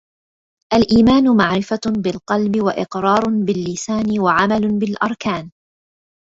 الإيمان 0.73 1.37
معرفة 1.37 1.79
بالقلب، 1.87 2.61
وإقرار 2.61 3.23
باللّسان، 3.45 4.19
وعمل 4.19 4.79
بالأركان. 4.79 5.51